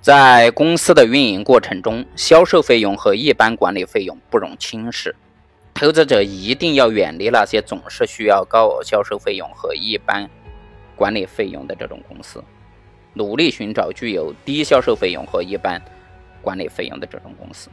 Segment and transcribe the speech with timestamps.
[0.00, 5.14] 在公司的运营过程中，销售费用和一般管理费用不容轻视。
[5.74, 10.28] 投资者一定要远离那些总是需要高额销售费用和一般
[10.96, 12.42] 管理费用的这种公司，
[13.12, 15.80] 努力寻找具有低销售费用和一般
[16.40, 17.68] 管理费用的这种公司。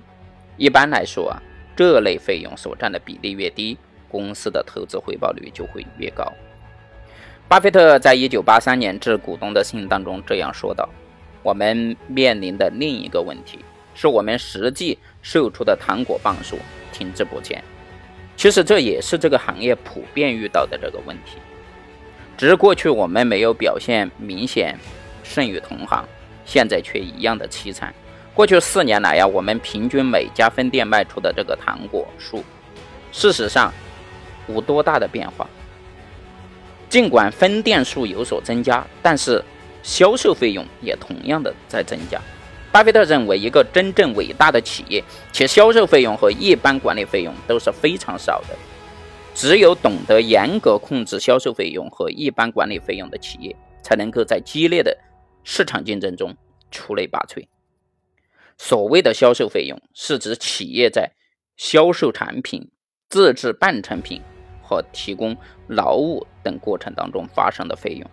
[0.57, 1.41] 一般来说啊，
[1.77, 3.77] 这类费用所占的比例越低，
[4.09, 6.29] 公司的投资回报率就会越高。
[7.47, 10.89] 巴菲特在一九八三年致股东的信当中这样说道。
[11.47, 13.59] 我们面临的另一个问题，
[13.95, 16.59] 是我们实际售出的糖果磅数
[16.91, 17.63] 停滞不前。
[18.35, 21.37] 其实这也是这个行业普遍遇到的这个问题，
[22.35, 24.77] 只是过去我们没有表现明显
[25.23, 26.05] 胜于同行，
[26.43, 27.93] 现在却一样的凄惨。
[28.33, 32.43] 过去四年来呀，我们平均每家分店卖出的这个糖果数，
[33.13, 33.73] 事实上
[34.47, 35.49] 无多大的变化。
[36.89, 39.41] 尽管分店数有所增加，但是。
[39.87, 42.21] 销售费用也同样的在增加。
[42.73, 48.55] 巴菲特认为，一个真正伟大的企业，其销售费用和一般管理费用都是非常少的。
[49.33, 54.95] 只有懂得严格控制销售费用和一般管理费用的企业，才能够在激烈的
[55.45, 56.35] 市场竞争中
[56.69, 57.47] 出类拔萃。
[58.57, 61.09] 所谓的销售费用，是指企业在
[61.55, 62.69] 销售产品、
[63.07, 64.21] 自制半成品
[64.61, 65.37] 和提供
[65.69, 68.11] 劳务等过程当中发生的费用。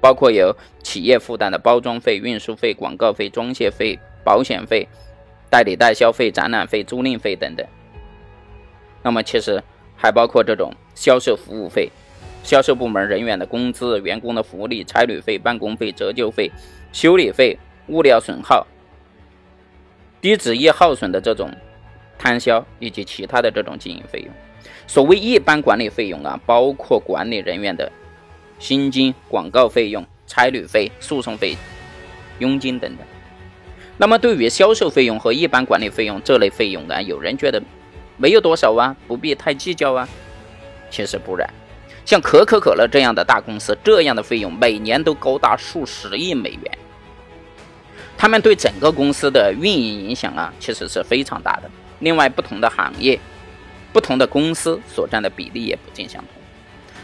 [0.00, 4.88] 包括由企业负担的包装费、运输费、广告费、装卸费、保险费、
[5.50, 7.66] 代理代销费、展览费、租赁费等等。
[9.02, 9.62] 那么，其实
[9.96, 11.90] 还包括这种销售服务费、
[12.42, 16.50] 销售部门人员的工资、员工的福利、差旅费、办公费、折旧费、
[16.92, 18.66] 修理费、物料损耗、
[20.20, 21.50] 低值易耗损的这种
[22.18, 24.28] 摊销以及其他的这种经营费用。
[24.86, 27.90] 所谓一般管理费用啊，包括管理人员的。
[28.60, 31.56] 薪金、广告费用、差旅费、诉讼费、
[32.38, 33.04] 佣金等等。
[33.96, 37.02] 那么，对于销售费用和一般管理费用这类费用呢？
[37.02, 37.60] 有人觉得
[38.16, 40.08] 没有多少啊，不必太计较啊。
[40.90, 41.48] 其实不然，
[42.04, 46.78] 像可口可乐这样的大公司，这样的费用每年都高达数十亿美元。
[48.16, 51.70] 他们对整个公司的运营影响啊，其实是非常大的。
[52.00, 53.18] 另外，不同的行业、
[53.92, 56.39] 不同的公司所占的比例也不尽相同。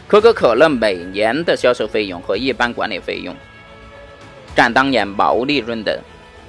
[0.07, 3.35] 可口可乐每年的销售费用和一般管理费用
[4.55, 6.01] 占当年毛利润的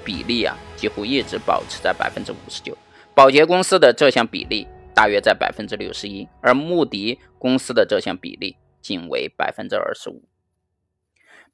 [0.04, 2.78] 比例啊，几乎一直保持在百分之五十九。
[3.16, 10.22] 宝洁公司的这项比例大约在百分之六十一，而穆迪公司的这项比例仅为百分之二十五。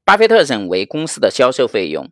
[0.05, 2.11] 巴菲特认为，公司的销售费用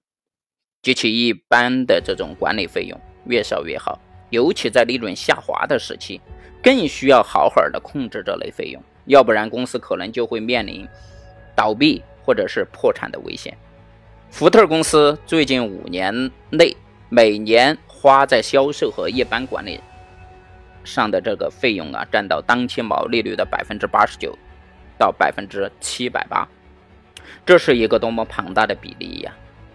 [0.81, 6.19] 及其一般的这种管理费用越少越好，尤其在利润下滑的时期，
[6.63, 8.83] 更需要好好的控制这类费用。
[9.07, 10.87] 要不然，公司可能就会面临
[11.55, 13.57] 倒闭或者是破产的危险。
[14.31, 16.77] 福特公司最近五年内
[17.09, 19.81] 每年花在销售和一般管理
[20.85, 24.37] 上的这个费用啊，占到当期毛利率的百分之八十九
[24.99, 26.49] 到百分之七百八，
[27.45, 29.33] 这是一个多么庞大的比例呀！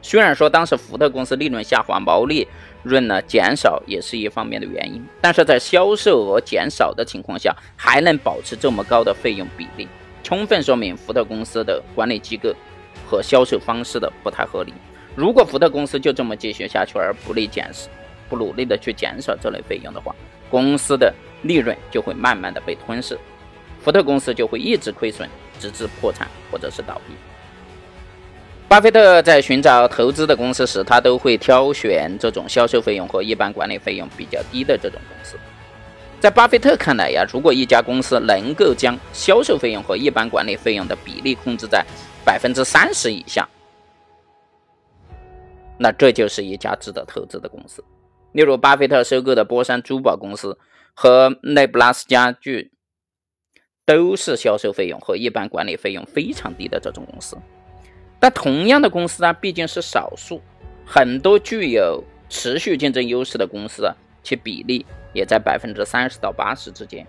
[0.08, 2.48] 虽然说当时福特公司利润下滑，毛利
[2.82, 9.86] 润呢减少也是一方面的原因，但是在销售额减少的情况下，还能保持这么高的费用比例，
[10.24, 12.56] 充分说明福特公司的管理机构
[13.06, 14.74] 和销售方式的不太合理。
[15.14, 17.70] 如果福特公司就这么继续下去，而不力减、
[18.30, 20.16] 不努力的去减少这类费用的话，
[20.50, 23.20] 公司的利润就会慢慢的被吞噬，
[23.82, 25.30] 福特公司就会一直亏损，
[25.60, 27.14] 直至破产或者是倒闭。
[28.70, 35.38] 巴菲特在寻找投资的公司时，他都会挑选这种销售费用和一般管理费用比较低的这种公司。
[36.20, 41.86] 在巴菲特看来呀，如果一家公司能够将销售费用和一般管理费用的比例控制在
[42.26, 43.48] 百分之三十以下，
[45.78, 47.82] 那这就是一家值得投资的公司。
[48.34, 50.60] 例如，巴菲特收购的波山珠宝公司
[50.94, 52.74] 和内布拉斯家具，
[53.86, 57.38] 都是销售费用和一般管理费用非常低的这种公司。
[58.20, 60.42] 但同样的公司啊，毕竟是少数，
[60.86, 63.92] 很多具有持续竞争优势的公司，
[64.24, 67.06] 其比例也在百分之三十到八十之间。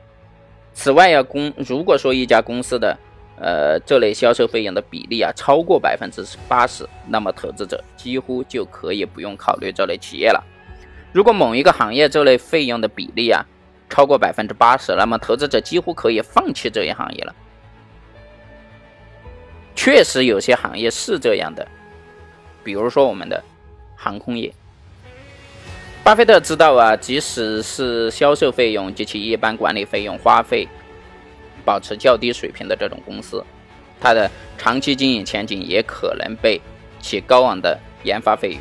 [0.75, 2.97] 此外呀，公如果说一家公司的
[3.41, 10.45] 呃这类销售费用的比例啊超过百分之八十，那么投资者几乎就可以不用考虑这类企业了。
[11.13, 13.43] 如果某一个行业这类费用的比例啊
[13.89, 17.35] 超过百分之八十，那么投资者几乎可以放弃这一行业了。
[19.79, 21.65] 确实有些行业是这样的，
[22.65, 23.41] 比如说我们的
[23.95, 24.53] 航空业。
[26.03, 30.67] 巴菲特知道啊，即使是销售费用及其一般管理费用花费
[31.65, 33.45] 保持较低水平的这种公司，
[34.01, 34.29] 它的
[34.59, 36.61] 长期经营前景也可能被
[36.99, 38.61] 其高昂的研发费用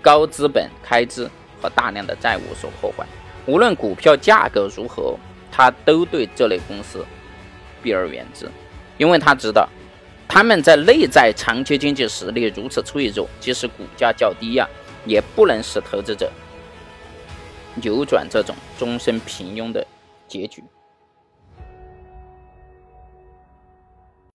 [0.00, 1.28] 高资本开支
[1.60, 3.04] 和大量的债务所破坏。
[3.44, 5.18] 无论股票价格如何，
[5.50, 7.04] 他都对这类公司
[7.82, 8.48] 避而远之，
[8.98, 9.68] 因为他知道
[10.28, 14.68] 他们在内在长期经济实力如此脆弱，即使股价较低呀，
[15.04, 16.30] 也不能使投资者
[17.76, 19.86] 扭转这种终身平庸的
[20.26, 20.64] 结局。